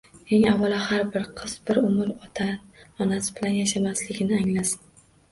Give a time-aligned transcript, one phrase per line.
[0.35, 4.89] Eng avvalo, har bir qiz bir umr ota-onasi bilan yashamasligini anglasin.